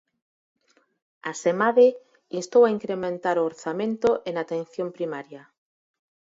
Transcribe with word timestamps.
Asemade, 1.31 1.87
instou 2.39 2.61
a 2.65 2.73
incrementar 2.77 3.35
o 3.37 3.47
orzamento 3.51 4.09
en 4.29 4.35
Atención 4.43 4.87
Primaria. 4.97 5.43